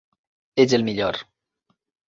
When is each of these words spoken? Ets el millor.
Ets 0.63 0.73
el 0.79 0.87
millor. 0.89 1.21